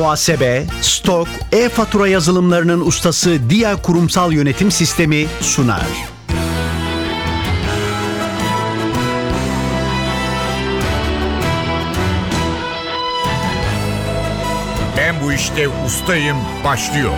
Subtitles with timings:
[0.00, 5.86] muhasebe, stok, e-fatura yazılımlarının ustası Dia Kurumsal Yönetim Sistemi sunar.
[14.96, 17.12] Ben bu işte ustayım başlıyor.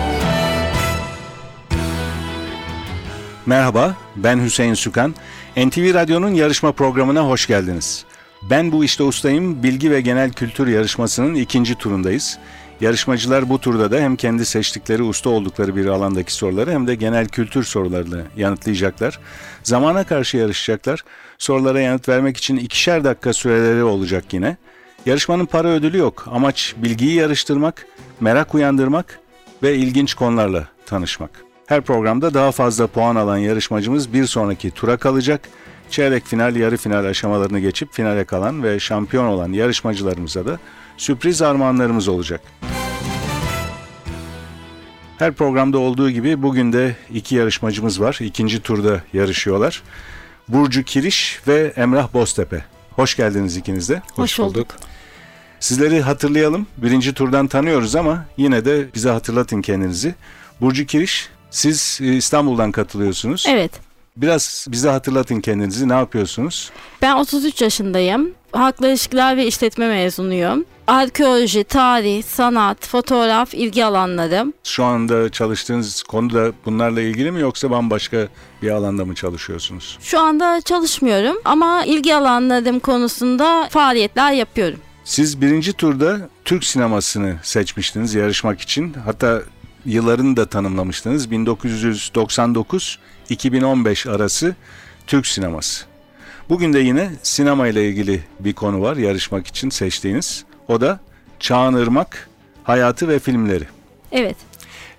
[3.45, 5.15] Merhaba, ben Hüseyin Sükan.
[5.57, 8.05] NTV Radyo'nun yarışma programına hoş geldiniz.
[8.49, 12.39] Ben bu işte ustayım bilgi ve genel kültür yarışmasının ikinci turundayız.
[12.81, 17.27] Yarışmacılar bu turda da hem kendi seçtikleri usta oldukları bir alandaki soruları hem de genel
[17.27, 19.19] kültür sorularını yanıtlayacaklar.
[19.63, 21.03] Zamana karşı yarışacaklar.
[21.37, 24.57] Sorulara yanıt vermek için ikişer dakika süreleri olacak yine.
[25.05, 26.27] Yarışmanın para ödülü yok.
[26.31, 27.87] Amaç bilgiyi yarıştırmak,
[28.19, 29.19] merak uyandırmak
[29.63, 31.29] ve ilginç konularla tanışmak.
[31.67, 35.41] Her programda daha fazla puan alan yarışmacımız bir sonraki tura kalacak.
[35.89, 40.59] Çeyrek final, yarı final aşamalarını geçip finale kalan ve şampiyon olan yarışmacılarımıza da
[40.97, 42.41] sürpriz armağanlarımız olacak.
[45.19, 48.17] Her programda olduğu gibi bugün de iki yarışmacımız var.
[48.21, 49.83] İkinci turda yarışıyorlar.
[50.47, 52.65] Burcu Kiriş ve Emrah Boztepe.
[52.91, 54.01] Hoş geldiniz ikiniz de.
[54.15, 54.67] Hoş bulduk.
[55.59, 56.67] Sizleri hatırlayalım.
[56.77, 60.15] Birinci turdan tanıyoruz ama yine de bize hatırlatın kendinizi.
[60.61, 63.45] Burcu Kiriş, siz e, İstanbul'dan katılıyorsunuz.
[63.49, 63.71] Evet.
[64.17, 65.89] Biraz bize hatırlatın kendinizi.
[65.89, 66.71] Ne yapıyorsunuz?
[67.01, 68.31] Ben 33 yaşındayım.
[68.51, 70.65] Halkla ilişkiler ve işletme mezunuyum.
[70.87, 74.53] Arkeoloji, tarih, sanat, fotoğraf ilgi alanlarım.
[74.63, 78.27] Şu anda çalıştığınız konu da bunlarla ilgili mi yoksa bambaşka
[78.61, 79.97] bir alanda mı çalışıyorsunuz?
[80.01, 84.79] Şu anda çalışmıyorum ama ilgi alanlarım konusunda faaliyetler yapıyorum.
[85.03, 88.93] Siz birinci turda Türk sinemasını seçmiştiniz yarışmak için.
[89.05, 89.41] Hatta
[89.85, 91.27] yıllarını da tanımlamıştınız.
[91.27, 94.55] 1999-2015 arası
[95.07, 95.85] Türk sineması.
[96.49, 100.45] Bugün de yine sinema ile ilgili bir konu var yarışmak için seçtiğiniz.
[100.67, 100.99] O da
[101.39, 102.29] Çağan Irmak,
[102.63, 103.65] hayatı ve filmleri.
[104.11, 104.35] Evet.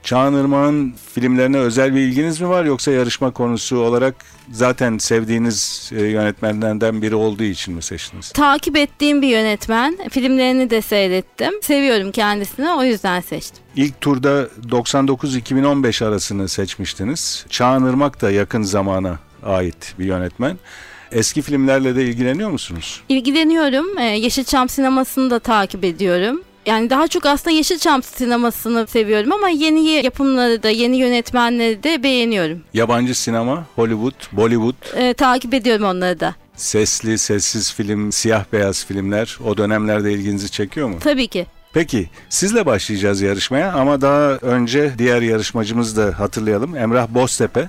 [0.04, 4.14] Çağan Irmak'ın filmlerine özel bir ilginiz mi var yoksa yarışma konusu olarak
[4.52, 8.30] zaten sevdiğiniz e, yönetmenlerden biri olduğu için mi seçtiniz?
[8.30, 9.98] Takip ettiğim bir yönetmen.
[10.10, 11.52] Filmlerini de seyrettim.
[11.62, 13.64] Seviyorum kendisini o yüzden seçtim.
[13.76, 17.46] İlk turda 99-2015 arasını seçmiştiniz.
[17.48, 20.58] Çağan Irmak da yakın zamana ait bir yönetmen.
[21.12, 23.00] Eski filmlerle de ilgileniyor musunuz?
[23.08, 23.98] İlgileniyorum.
[23.98, 26.40] Ee, Yeşilçam sinemasını da takip ediyorum.
[26.66, 32.60] Yani daha çok aslında Yeşilçam sinemasını seviyorum ama yeni yapımları da yeni yönetmenleri de beğeniyorum.
[32.74, 36.34] Yabancı sinema, Hollywood, Bollywood, Ee, takip ediyorum onları da.
[36.56, 40.96] sesli, sessiz film, siyah beyaz filmler o dönemlerde ilginizi çekiyor mu?
[41.00, 41.46] Tabii ki.
[41.72, 46.76] Peki sizle başlayacağız yarışmaya ama daha önce diğer yarışmacımızı da hatırlayalım.
[46.76, 47.68] Emrah Boztepe.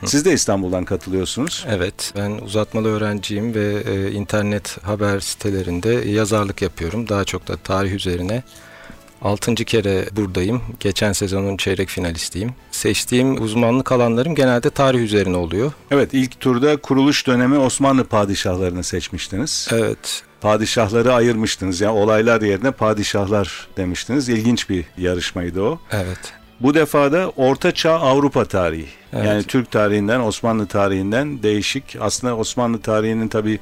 [0.06, 1.66] Siz de İstanbul'dan katılıyorsunuz.
[1.68, 7.08] Evet, ben uzatmalı öğrenciyim ve e, internet haber sitelerinde yazarlık yapıyorum.
[7.08, 8.42] Daha çok da tarih üzerine.
[9.22, 10.62] Altıncı kere buradayım.
[10.80, 12.54] Geçen sezonun çeyrek finalistiyim.
[12.70, 15.72] Seçtiğim uzmanlık alanlarım genelde tarih üzerine oluyor.
[15.90, 19.68] Evet ilk turda kuruluş dönemi Osmanlı padişahlarını seçmiştiniz.
[19.72, 24.28] Evet, Padişahları ayırmıştınız yani olaylar yerine padişahlar demiştiniz.
[24.28, 25.80] İlginç bir yarışmaydı o.
[25.92, 26.39] evet.
[26.60, 28.88] Bu defa da Orta Çağ Avrupa tarihi.
[29.12, 29.26] Evet.
[29.26, 31.96] Yani Türk tarihinden, Osmanlı tarihinden değişik.
[32.00, 33.58] Aslında Osmanlı tarihinin tabii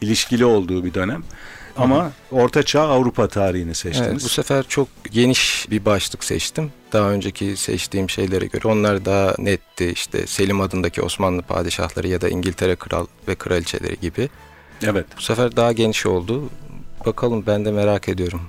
[0.00, 1.22] ilişkili olduğu bir dönem.
[1.76, 4.08] Ama Orta Çağ Avrupa tarihini seçtiniz.
[4.08, 6.72] Evet, bu sefer çok geniş bir başlık seçtim.
[6.92, 9.90] Daha önceki seçtiğim şeylere göre onlar daha netti.
[9.92, 14.28] İşte Selim adındaki Osmanlı padişahları ya da İngiltere kral ve kraliçeleri gibi.
[14.82, 15.06] Evet.
[15.16, 16.50] Bu sefer daha geniş oldu.
[17.06, 18.40] Bakalım ben de merak ediyorum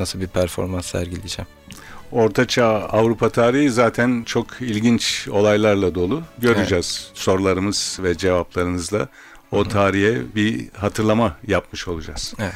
[0.00, 1.59] nasıl bir performans sergileyeceğim.
[2.12, 6.22] Orta Çağ Avrupa tarihi zaten çok ilginç olaylarla dolu.
[6.38, 9.08] Göreceğiz sorularımız ve cevaplarınızla
[9.52, 12.34] o tarihe bir hatırlama yapmış olacağız.
[12.38, 12.52] Evet.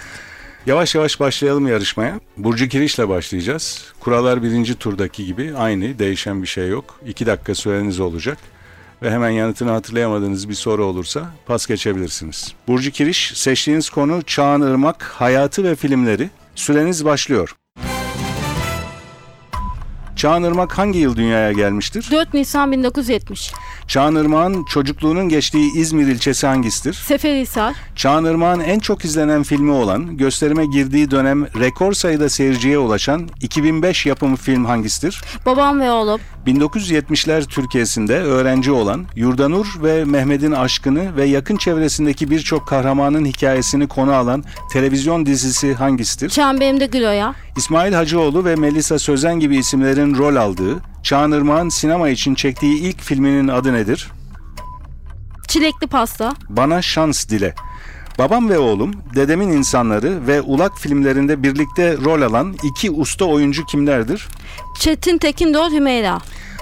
[0.66, 2.20] Yavaş yavaş başlayalım yarışmaya.
[2.36, 3.84] Burcu Kiriş'le başlayacağız.
[4.00, 7.00] Kurallar birinci turdaki gibi aynı, değişen bir şey yok.
[7.06, 8.38] İki dakika süreniz olacak.
[9.02, 12.54] Ve hemen yanıtını hatırlayamadığınız bir soru olursa pas geçebilirsiniz.
[12.68, 16.30] Burcu Kiriş, seçtiğiniz konu Çağan Irmak, hayatı ve filmleri.
[16.54, 17.56] Süreniz başlıyor.
[20.16, 22.08] Çağan Irmak hangi yıl dünyaya gelmiştir?
[22.10, 23.52] 4 Nisan 1970.
[23.88, 26.94] Çağan Irmak'ın çocukluğunun geçtiği İzmir ilçesi hangisidir?
[26.94, 27.74] Seferihisar.
[27.96, 34.06] Çağan Irmak'ın en çok izlenen filmi olan, gösterime girdiği dönem rekor sayıda seyirciye ulaşan 2005
[34.06, 35.22] yapımı film hangisidir?
[35.46, 36.20] Babam ve oğlum.
[36.46, 44.12] 1970'ler Türkiye'sinde öğrenci olan, Yurdanur ve Mehmet'in aşkını ve yakın çevresindeki birçok kahramanın hikayesini konu
[44.12, 46.30] alan televizyon dizisi hangisidir?
[46.30, 47.34] Çemberimde Gülo'ya.
[47.56, 53.00] İsmail Hacıoğlu ve Melisa Sözen gibi isimlerin rol aldığı, Çağan Irmak'ın sinema için çektiği ilk
[53.00, 54.10] filminin adı nedir?
[55.48, 56.32] Çilekli pasta.
[56.48, 57.54] Bana Şans Dile.
[58.18, 64.28] Babam ve oğlum, Dedemin İnsanları ve Ulak filmlerinde birlikte rol alan iki usta oyuncu kimlerdir?
[64.80, 66.18] Çetin Tekindor Hümeyra.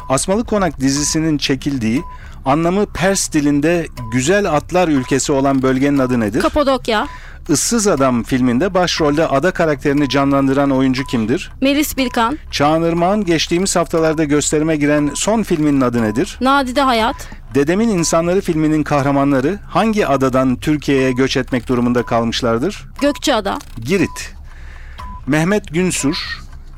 [0.09, 2.03] Asmalı Konak dizisinin çekildiği,
[2.45, 6.41] anlamı Pers dilinde güzel atlar ülkesi olan bölgenin adı nedir?
[6.41, 7.07] Kapadokya.
[7.49, 11.51] Issız Adam filminde başrolde ada karakterini canlandıran oyuncu kimdir?
[11.61, 12.39] Melis Birkan.
[12.51, 16.39] Çağan Irmak'ın geçtiğimiz haftalarda gösterime giren son filminin adı nedir?
[16.41, 17.29] Nadide Hayat.
[17.55, 22.85] Dedemin İnsanları filminin kahramanları hangi adadan Türkiye'ye göç etmek durumunda kalmışlardır?
[23.01, 23.59] Gökçeada.
[23.85, 24.35] Girit.
[25.27, 26.17] Mehmet Günsur,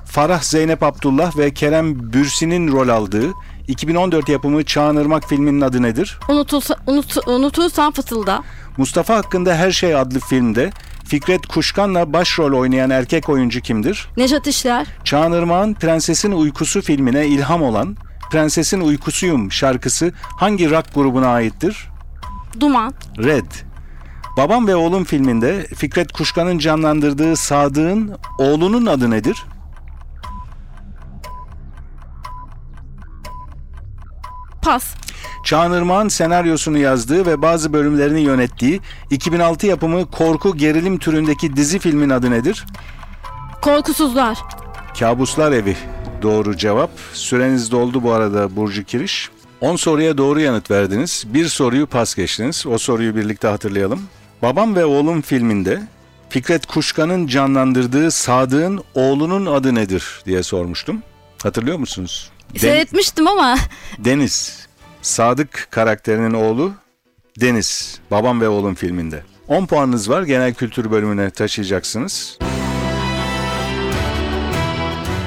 [0.05, 3.32] Farah Zeynep Abdullah ve Kerem Bürsin'in rol aldığı
[3.69, 6.19] 2014 yapımı Çağan Irmak filminin adı nedir?
[6.28, 8.43] Unutulsa, unut, unutursan fısılda.
[8.76, 10.71] Mustafa hakkında Her Şey adlı filmde
[11.05, 14.09] Fikret Kuşkan'la başrol oynayan erkek oyuncu kimdir?
[14.17, 14.87] Nejat İşler.
[15.05, 17.97] Çağan Irmak'ın Prensesin Uykusu filmine ilham olan
[18.31, 21.88] Prensesin Uykusuyum şarkısı hangi rock grubuna aittir?
[22.61, 22.94] Duman.
[23.19, 23.50] Red.
[24.37, 29.44] Babam ve Oğlum filminde Fikret Kuşkan'ın canlandırdığı Sadık'ın oğlunun adı nedir?
[34.62, 34.94] Pas.
[35.44, 38.81] Çağan Irmak'ın senaryosunu yazdığı ve bazı bölümlerini yönettiği
[39.11, 42.64] 2006 yapımı korku gerilim türündeki dizi filmin adı nedir?
[43.62, 44.38] Korkusuzlar.
[44.99, 45.76] Kabuslar Evi.
[46.23, 46.91] Doğru cevap.
[47.12, 49.31] Süreniz doldu bu arada Burcu Kiriş.
[49.61, 51.25] 10 soruya doğru yanıt verdiniz.
[51.26, 52.67] Bir soruyu pas geçtiniz.
[52.67, 54.02] O soruyu birlikte hatırlayalım.
[54.43, 55.82] Babam ve Oğlum filminde
[56.29, 61.02] Fikret Kuşkan'ın canlandırdığı Sadık'ın oğlunun adı nedir diye sormuştum.
[61.43, 62.31] Hatırlıyor musunuz?
[62.55, 63.56] Den- Seyretmiştim ama
[63.99, 64.67] Deniz.
[65.05, 66.73] Sadık karakterinin oğlu
[67.41, 68.01] Deniz.
[68.11, 69.23] Babam ve Oğlum filminde.
[69.49, 70.23] 10 puanınız var.
[70.23, 72.39] Genel kültür bölümüne taşıyacaksınız.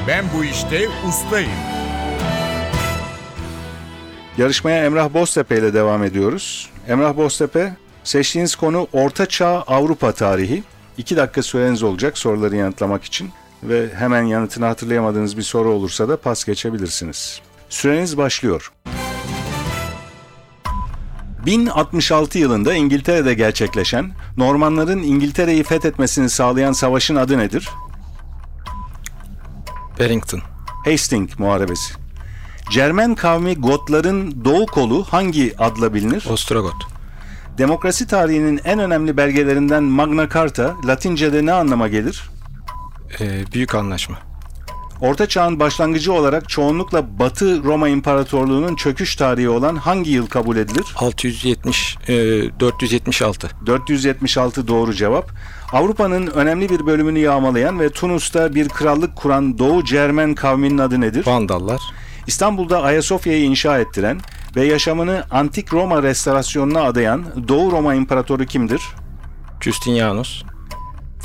[0.08, 1.52] Ben bu işte ustayım.
[4.38, 6.70] Yarışmaya Emrah Boztepe ile devam ediyoruz.
[6.88, 7.74] Emrah Boztepe,
[8.04, 10.64] seçtiğiniz konu Orta Çağ Avrupa tarihi.
[10.98, 13.30] 2 dakika süreniz olacak soruları yanıtlamak için
[13.64, 17.42] ve hemen yanıtını hatırlayamadığınız bir soru olursa da pas geçebilirsiniz.
[17.70, 18.72] Süreniz başlıyor.
[21.48, 27.70] 1066 yılında İngiltere'de gerçekleşen, Normanların İngiltere'yi fethetmesini sağlayan savaşın adı nedir?
[30.00, 30.42] Barrington.
[30.86, 31.94] Hastings Muharebesi.
[32.72, 36.26] Cermen kavmi Gotların doğu kolu hangi adla bilinir?
[36.30, 36.88] Ostrogot.
[37.58, 42.30] Demokrasi tarihinin en önemli belgelerinden Magna Carta, Latince'de ne anlama gelir?
[43.20, 44.27] Ee, büyük anlaşma.
[45.02, 50.86] Orta Çağ'ın başlangıcı olarak çoğunlukla Batı Roma İmparatorluğu'nun çöküş tarihi olan hangi yıl kabul edilir?
[50.96, 52.14] 670, e,
[52.60, 53.50] 476.
[53.66, 55.32] 476 doğru cevap.
[55.72, 61.28] Avrupa'nın önemli bir bölümünü yağmalayan ve Tunus'ta bir krallık kuran Doğu Cermen kavminin adı nedir?
[61.28, 61.82] Vandallar.
[62.28, 64.20] İstanbul'da Ayasofya'yı inşa ettiren
[64.56, 68.82] ve yaşamını antik Roma restorasyonuna adayan Doğu Roma İmparatoru kimdir?
[69.62, 70.44] Justinianus.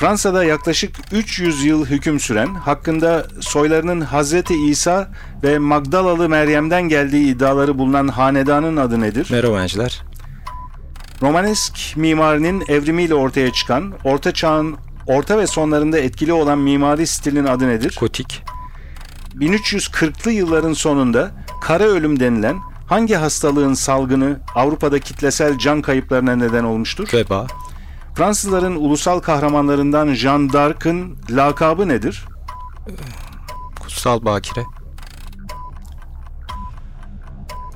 [0.03, 5.11] Fransa'da yaklaşık 300 yıl hüküm süren, hakkında soylarının Hazreti İsa
[5.43, 9.29] ve Magdalalı Meryem'den geldiği iddiaları bulunan hanedanın adı nedir?
[9.31, 10.03] Merovingiler.
[11.23, 14.77] Romanesk mimarinin evrimiyle ortaya çıkan, Orta Çağ'ın
[15.07, 17.97] orta ve sonlarında etkili olan mimari stilin adı nedir?
[18.01, 18.43] Gotik.
[19.39, 22.57] 1340'lı yılların sonunda kara ölüm denilen
[22.87, 27.09] hangi hastalığın salgını Avrupa'da kitlesel can kayıplarına neden olmuştur?
[27.15, 27.47] Veba.
[28.15, 32.25] Fransızların ulusal kahramanlarından Jeanne d'Arc'ın lakabı nedir?
[33.81, 34.65] Kutsal Bakire.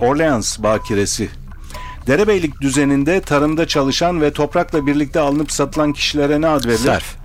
[0.00, 1.30] Orleans bakiresi.
[2.06, 6.78] Derebeylik düzeninde tarımda çalışan ve toprakla birlikte alınıp satılan kişilere ne ad verilir?
[6.78, 7.16] Serf.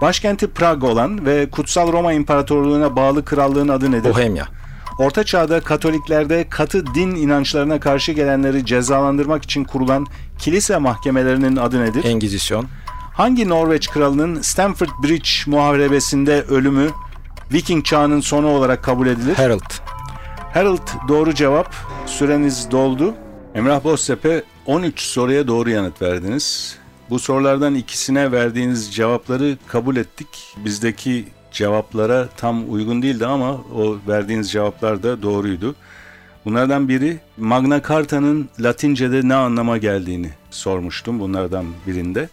[0.00, 4.10] Başkenti Prag olan ve Kutsal Roma İmparatorluğu'na bağlı krallığın adı nedir?
[4.10, 4.57] Bohemya.
[4.98, 10.06] Orta Çağ'da Katoliklerde katı din inançlarına karşı gelenleri cezalandırmak için kurulan
[10.38, 12.04] kilise mahkemelerinin adı nedir?
[12.04, 12.66] Engizisyon.
[13.14, 16.90] Hangi Norveç kralının Stamford Bridge muharebesinde ölümü
[17.52, 19.34] Viking çağının sonu olarak kabul edilir?
[19.34, 19.70] Harold.
[20.54, 21.74] Harold doğru cevap.
[22.06, 23.14] Süreniz doldu.
[23.54, 26.76] Emrah Boztepe 13 soruya doğru yanıt verdiniz.
[27.10, 30.28] Bu sorulardan ikisine verdiğiniz cevapları kabul ettik.
[30.64, 35.74] Bizdeki cevaplara tam uygun değildi ama o verdiğiniz cevaplar da doğruydu.
[36.44, 42.28] Bunlardan biri Magna Carta'nın Latince'de ne anlama geldiğini sormuştum bunlardan birinde.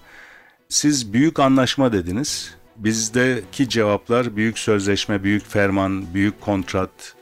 [0.69, 2.55] Siz büyük anlaşma dediniz.
[2.77, 7.15] Bizdeki cevaplar büyük sözleşme, büyük ferman, büyük kontrat,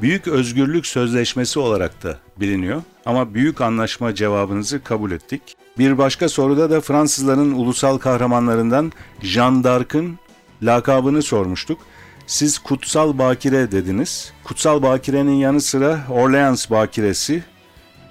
[0.00, 2.82] büyük özgürlük sözleşmesi olarak da biliniyor.
[3.06, 5.42] Ama büyük anlaşma cevabınızı kabul ettik.
[5.78, 10.18] Bir başka soruda da Fransızların ulusal kahramanlarından Jeanne d'Arc'ın
[10.62, 11.78] lakabını sormuştuk.
[12.26, 14.32] Siz Kutsal Bakire dediniz.
[14.44, 17.42] Kutsal Bakire'nin yanı sıra Orleans Bakiresi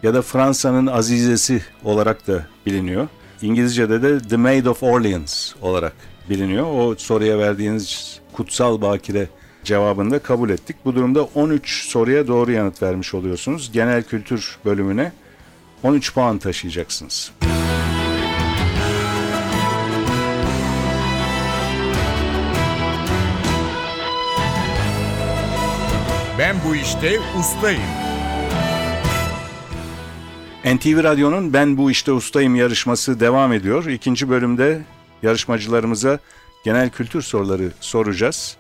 [0.04, 3.08] ya da Fransa'nın Azizesi olarak da biliniyor.
[3.42, 5.94] İngilizce'de de The Maid of Orleans olarak
[6.30, 6.66] biliniyor.
[6.66, 9.28] O soruya verdiğiniz kutsal bakire
[9.64, 10.76] cevabını da kabul ettik.
[10.86, 13.72] Bu durumda 13 soruya doğru yanıt vermiş oluyorsunuz.
[13.72, 15.12] Genel kültür bölümüne
[15.84, 17.32] 13 puan taşıyacaksınız.
[26.52, 27.82] Ben bu işte ustayım.
[30.66, 33.86] NTV Radyo'nun Ben Bu İşte Ustayım yarışması devam ediyor.
[33.86, 34.82] İkinci bölümde
[35.24, 36.20] yarışmacılarımıza
[36.66, 38.58] genel kültür soruları soracağız.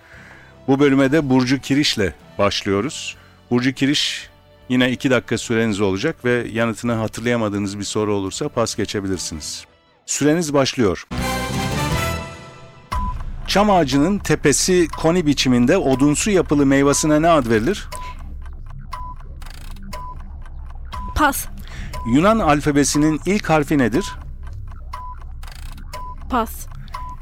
[0.67, 3.17] Bu bölüme de Burcu Kiriş'le başlıyoruz.
[3.49, 4.29] Burcu Kiriş
[4.69, 9.65] yine iki dakika süreniz olacak ve yanıtını hatırlayamadığınız bir soru olursa pas geçebilirsiniz.
[10.05, 11.07] Süreniz başlıyor.
[13.51, 17.89] Çam ağacının tepesi koni biçiminde odunsu yapılı meyvasına ne ad verilir?
[21.15, 21.45] Pas.
[22.13, 24.15] Yunan alfabesinin ilk harfi nedir?
[26.29, 26.67] Pas.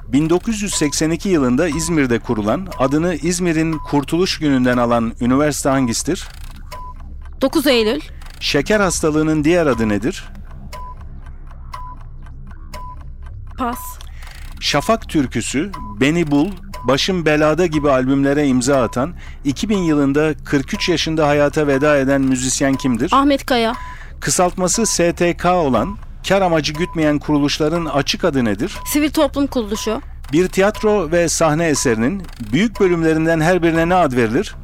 [0.07, 6.27] 1982 yılında İzmir'de kurulan, adını İzmir'in Kurtuluş Günü'nden alan üniversite hangisidir?
[7.41, 8.01] 9 Eylül.
[8.39, 10.25] Şeker hastalığının diğer adı nedir?
[13.57, 13.79] Pas.
[14.59, 16.51] Şafak türküsü, Beni Bul,
[16.83, 19.13] Başım Belada gibi albümlere imza atan,
[19.43, 23.09] 2000 yılında 43 yaşında hayata veda eden müzisyen kimdir?
[23.13, 23.73] Ahmet Kaya.
[24.19, 25.97] Kısaltması STK olan,
[26.27, 28.77] kar amacı gütmeyen kuruluşların açık adı nedir?
[28.85, 30.01] Sivil Toplum Kuruluşu.
[30.33, 32.23] Bir tiyatro ve sahne eserinin
[32.53, 34.55] büyük bölümlerinden her birine ne ad verilir?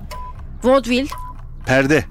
[0.64, 1.08] Vaudeville.
[1.66, 2.06] Perde.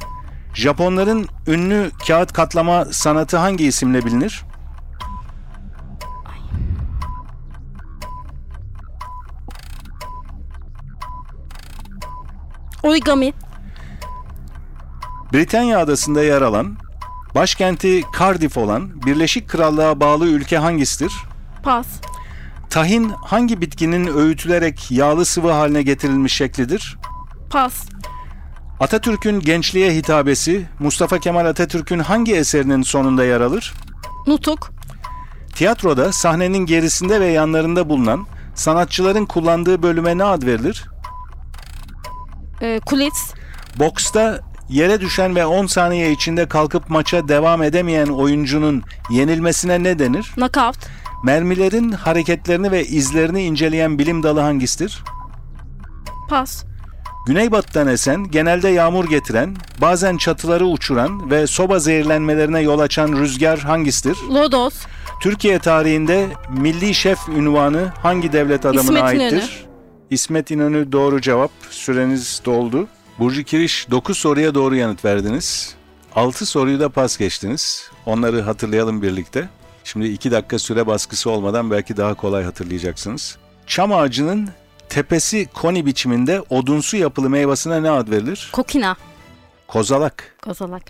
[0.55, 4.43] Japonların ünlü kağıt katlama sanatı hangi isimle bilinir?
[12.85, 13.33] Origami.
[15.33, 16.77] Britanya adasında yer alan,
[17.35, 21.13] başkenti Cardiff olan Birleşik Krallığa bağlı ülke hangisidir?
[21.63, 21.87] Pas.
[22.71, 26.99] Tahin hangi bitkinin öğütülerek yağlı sıvı haline getirilmiş şeklidir?
[27.51, 27.87] Pas.
[28.81, 33.75] Atatürk'ün gençliğe hitabesi Mustafa Kemal Atatürk'ün hangi eserinin sonunda yer alır?
[34.27, 34.71] Nutuk.
[35.55, 40.94] Tiyatroda sahnenin gerisinde ve yanlarında bulunan sanatçıların kullandığı bölüme ne ad verilir?
[42.65, 43.33] E, kulis.
[43.79, 50.33] Boksta yere düşen ve 10 saniye içinde kalkıp maça devam edemeyen oyuncunun yenilmesine ne denir?
[50.35, 50.77] Knockout.
[51.25, 55.05] Mermilerin hareketlerini ve izlerini inceleyen bilim dalı hangisidir?
[56.31, 56.65] Pas.
[57.27, 64.17] Güneybatıdan esen, genelde yağmur getiren, bazen çatıları uçuran ve soba zehirlenmelerine yol açan rüzgar hangisidir?
[64.31, 64.75] Lodos.
[65.21, 69.37] Türkiye tarihinde milli şef ünvanı hangi devlet adamına İsmet aittir?
[69.37, 69.74] İnönü.
[70.15, 71.51] İsmet İnönü doğru cevap.
[71.71, 72.89] Süreniz doldu.
[73.19, 75.75] Burcu Kiriş 9 soruya doğru yanıt verdiniz.
[76.15, 77.91] 6 soruyu da pas geçtiniz.
[78.07, 79.49] Onları hatırlayalım birlikte.
[79.85, 83.39] Şimdi 2 dakika süre baskısı olmadan belki daha kolay hatırlayacaksınız.
[83.67, 84.49] Çam ağacının
[84.89, 88.49] tepesi koni biçiminde odunsu yapılı meyvasına ne ad verilir?
[88.53, 88.97] Kokina.
[89.69, 90.37] Kozalak.
[90.43, 90.83] Kozalak.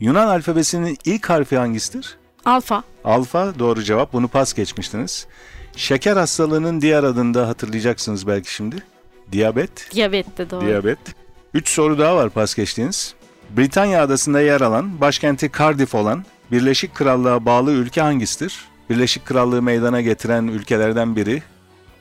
[0.00, 2.16] Yunan alfabesinin ilk harfi hangisidir?
[2.44, 2.82] Alfa.
[3.04, 4.12] Alfa doğru cevap.
[4.12, 5.26] Bunu pas geçmiştiniz.
[5.76, 8.76] Şeker hastalığının diğer adını da hatırlayacaksınız belki şimdi.
[9.32, 9.90] Diyabet.
[9.94, 10.66] Diyabet de doğru.
[10.66, 10.98] Diyabet.
[11.54, 13.14] Üç soru daha var pas geçtiğiniz.
[13.50, 18.64] Britanya adasında yer alan, başkenti Cardiff olan, Birleşik Krallığa bağlı ülke hangisidir?
[18.90, 21.42] Birleşik Krallığı meydana getiren ülkelerden biri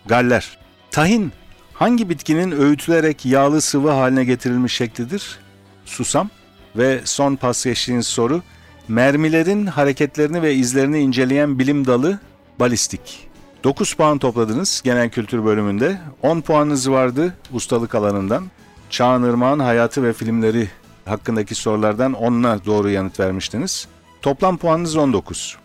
[0.05, 0.57] Galler.
[0.91, 1.31] Tahin
[1.73, 5.39] hangi bitkinin öğütülerek yağlı sıvı haline getirilmiş şeklidir?
[5.85, 6.29] Susam.
[6.75, 8.41] Ve son pas geçtiğiniz soru,
[8.87, 12.19] mermilerin hareketlerini ve izlerini inceleyen bilim dalı
[12.59, 13.27] balistik.
[13.65, 15.97] 9 puan topladınız genel kültür bölümünde.
[16.21, 18.45] 10 puanınız vardı ustalık alanından.
[18.89, 20.69] Çağan Irmak'ın hayatı ve filmleri
[21.05, 23.87] hakkındaki sorulardan 10'una doğru yanıt vermiştiniz.
[24.21, 25.57] Toplam puanınız 19.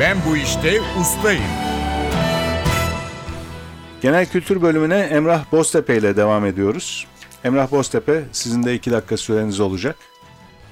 [0.00, 1.42] Ben bu işte ustayım.
[4.02, 7.06] Genel kültür bölümüne Emrah Boztepe ile devam ediyoruz.
[7.44, 9.96] Emrah Boztepe sizin de 2 dakika süreniz olacak.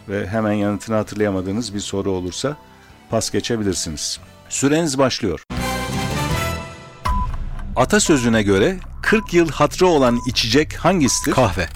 [0.09, 2.57] Ve hemen yanıtını hatırlayamadığınız bir soru olursa
[3.13, 4.21] pas geçebilirsiniz.
[4.49, 5.45] Süreniz başlıyor.
[7.77, 11.33] Atasözüne göre 40 yıl hatrı olan içecek hangisidir?
[11.33, 11.67] Kahve.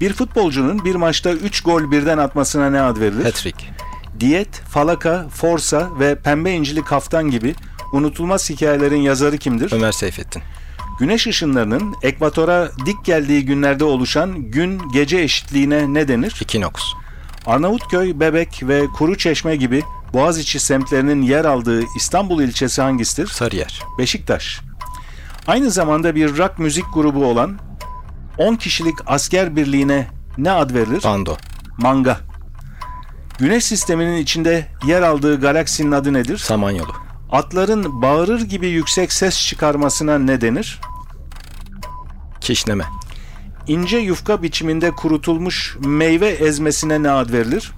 [0.00, 3.24] Bir futbolcunun bir maçta 3 gol birden atmasına ne ad verilir?
[3.24, 3.64] Hat-trick.
[4.20, 7.54] Diyet, Falaka, Forsa ve Pembe İncili Kaftan gibi
[7.92, 9.72] unutulmaz hikayelerin yazarı kimdir?
[9.72, 10.42] Ömer Seyfettin.
[10.98, 16.34] Güneş ışınlarının ekvatora dik geldiği günlerde oluşan gün gece eşitliğine ne denir?
[16.42, 16.82] Ekinoks.
[17.46, 19.82] Arnavutköy, Bebek ve Kuruçeşme gibi
[20.14, 23.26] Boğaziçi semtlerinin yer aldığı İstanbul ilçesi hangisidir?
[23.26, 23.82] Sarıyer.
[23.98, 24.60] Beşiktaş.
[25.46, 27.58] Aynı zamanda bir rock müzik grubu olan
[28.38, 30.06] 10 kişilik asker birliğine
[30.38, 31.02] ne ad verilir?
[31.04, 31.36] Bando.
[31.78, 32.20] Manga.
[33.38, 36.38] Güneş sisteminin içinde yer aldığı galaksinin adı nedir?
[36.38, 36.92] Samanyolu.
[37.30, 40.80] Atların bağırır gibi yüksek ses çıkarmasına ne denir?
[42.40, 42.84] Kişneme.
[43.66, 47.72] İnce yufka biçiminde kurutulmuş meyve ezmesine ne ad verilir?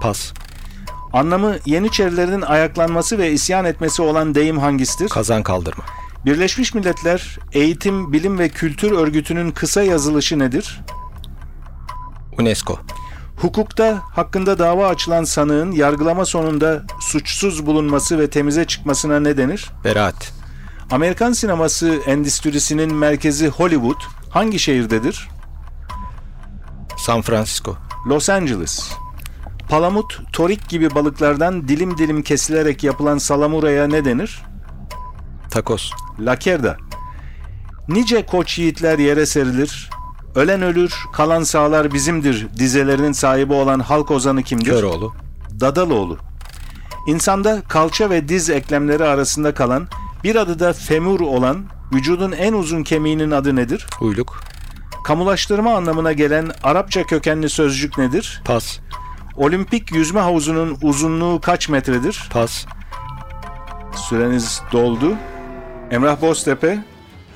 [0.00, 0.32] Pas.
[1.12, 5.08] Anlamı Yeniçerilerin ayaklanması ve isyan etmesi olan deyim hangisidir?
[5.08, 5.84] Kazan kaldırma.
[6.26, 10.80] Birleşmiş Milletler Eğitim, Bilim ve Kültür Örgütü'nün kısa yazılışı nedir?
[12.38, 12.78] UNESCO.
[13.36, 19.70] Hukukta hakkında dava açılan sanığın yargılama sonunda suçsuz bulunması ve temize çıkmasına ne denir?
[19.84, 20.32] Beraat.
[20.90, 24.00] Amerikan sineması endüstrisinin merkezi Hollywood
[24.30, 25.28] hangi şehirdedir?
[26.96, 27.76] San Francisco.
[28.06, 28.92] Los Angeles.
[29.68, 34.42] Palamut, torik gibi balıklardan dilim dilim kesilerek yapılan salamuraya ne denir?
[35.50, 35.90] Takos.
[36.20, 36.76] Lakerda.
[37.88, 39.90] Nice koç yiğitler yere serilir.
[40.34, 44.70] Ölen ölür, kalan sağlar bizimdir dizelerinin sahibi olan halk ozanı kimdir?
[44.70, 45.14] Köroğlu.
[45.60, 46.18] Dadaloğlu.
[47.06, 49.88] İnsanda kalça ve diz eklemleri arasında kalan,
[50.24, 53.86] bir adı da femur olan, vücudun en uzun kemiğinin adı nedir?
[54.00, 54.40] Uyluk.
[55.04, 58.42] Kamulaştırma anlamına gelen Arapça kökenli sözcük nedir?
[58.44, 58.78] Pas.
[59.38, 62.28] Olimpik yüzme havuzunun uzunluğu kaç metredir?
[62.30, 62.66] Pas.
[64.08, 65.16] Süreniz doldu.
[65.90, 66.78] Emrah Boztepe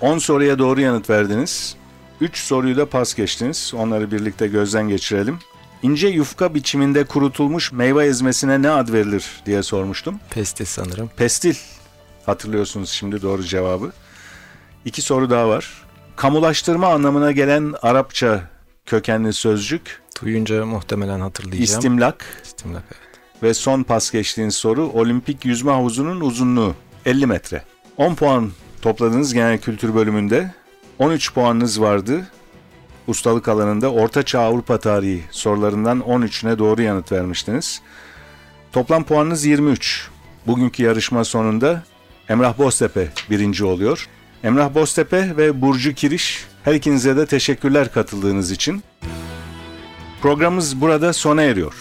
[0.01, 1.77] 10 soruya doğru yanıt verdiniz.
[2.21, 3.73] 3 soruyu da pas geçtiniz.
[3.77, 5.39] Onları birlikte gözden geçirelim.
[5.83, 10.21] İnce yufka biçiminde kurutulmuş meyve ezmesine ne ad verilir diye sormuştum.
[10.31, 11.11] Pestis sanırım.
[11.17, 11.55] Pestil.
[12.27, 13.93] Hatırlıyorsunuz şimdi doğru cevabı.
[14.85, 15.73] İki soru daha var.
[16.17, 18.52] Kamulaştırma anlamına gelen Arapça
[18.87, 21.65] kökenli sözcük Duyunca muhtemelen hatırlayacağım.
[21.65, 22.85] istimlak İstimlak.
[22.89, 23.03] evet.
[23.43, 26.75] ve son pas geçtiğiniz soru olimpik yüzme havuzunun uzunluğu
[27.07, 27.63] 50 metre.
[27.97, 28.51] 10 puan
[28.83, 30.55] topladınız genel kültür bölümünde.
[30.99, 32.27] 13 puanınız vardı.
[33.07, 37.83] Ustalık alanında Orta Çağ Avrupa tarihi sorularından 13'üne doğru yanıt vermiştiniz.
[38.73, 40.09] Toplam puanınız 23.
[40.47, 41.83] Bugünkü yarışma sonunda
[42.29, 44.09] Emrah Boztepe birinci oluyor.
[44.45, 48.83] Emrah Boztepe ve Burcu Kiriş her ikinize de teşekkürler katıldığınız için.
[50.23, 51.75] Programımız burada sona eriyor.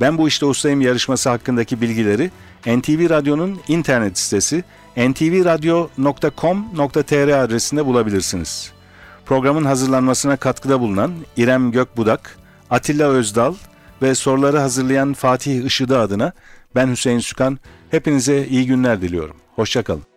[0.00, 2.30] Ben bu işte ustayım yarışması hakkındaki bilgileri
[2.66, 4.64] NTV Radyo'nun internet sitesi
[4.96, 8.72] ntvradio.com.tr adresinde bulabilirsiniz.
[9.26, 12.38] Programın hazırlanmasına katkıda bulunan İrem Gökbudak,
[12.70, 13.54] Atilla Özdal
[14.02, 16.32] ve soruları hazırlayan Fatih Işıdı adına
[16.74, 17.58] ben Hüseyin Sükan.
[17.90, 19.36] Hepinize iyi günler diliyorum.
[19.56, 20.11] Hoşçakalın.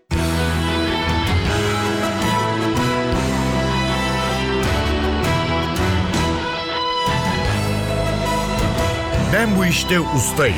[9.34, 10.56] Ben bu işte ustayım.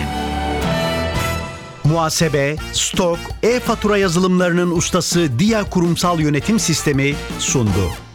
[1.83, 8.06] Muhasebe, stok, e-fatura yazılımlarının ustası Dia Kurumsal Yönetim Sistemi sundu.